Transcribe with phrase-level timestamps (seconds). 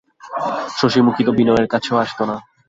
[0.77, 2.35] শশিমুখী তো বিনয়ের কাছেও আসিত না।